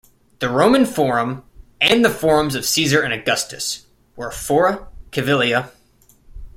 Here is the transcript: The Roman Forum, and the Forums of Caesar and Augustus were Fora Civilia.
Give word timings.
The 0.39 0.49
Roman 0.49 0.85
Forum, 0.87 1.43
and 1.79 2.03
the 2.03 2.09
Forums 2.09 2.55
of 2.55 2.65
Caesar 2.65 3.03
and 3.03 3.13
Augustus 3.13 3.85
were 4.15 4.31
Fora 4.31 4.87
Civilia. 5.13 5.73